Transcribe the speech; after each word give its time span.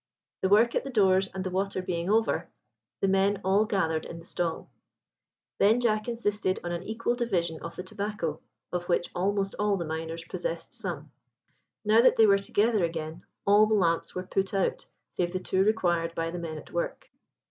The 0.41 0.49
work 0.49 0.73
at 0.73 0.83
the 0.83 0.89
doors 0.89 1.27
and 1.31 1.43
the 1.43 1.51
water 1.51 1.79
being 1.79 2.09
over, 2.09 2.49
the 3.01 3.07
men 3.07 3.39
all 3.43 3.65
gathered 3.65 4.07
in 4.07 4.17
the 4.17 4.25
stall. 4.25 4.67
Then 5.59 5.79
Jack 5.79 6.07
insisted 6.07 6.57
on 6.63 6.71
an 6.71 6.81
equal 6.81 7.13
division 7.13 7.59
of 7.61 7.75
the 7.75 7.83
tobacco, 7.83 8.41
of 8.71 8.89
which 8.89 9.11
almost 9.13 9.53
all 9.59 9.77
the 9.77 9.85
miners 9.85 10.25
possessed 10.25 10.73
some. 10.73 11.11
Now 11.85 12.01
that 12.01 12.15
they 12.15 12.25
were 12.25 12.39
together 12.39 12.83
again, 12.83 13.23
all 13.45 13.67
the 13.67 13.75
lamps 13.75 14.15
were 14.15 14.23
put 14.23 14.55
out 14.55 14.87
save 15.11 15.33
the 15.33 15.39
two 15.39 15.63
required 15.63 16.15
by 16.15 16.31
the 16.31 16.39
men 16.39 16.57
at 16.57 16.71
work. 16.71 17.11